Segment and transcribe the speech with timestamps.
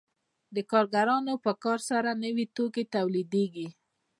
[0.55, 3.67] د کارګرانو په کار سره نوي توکي تولیدېږي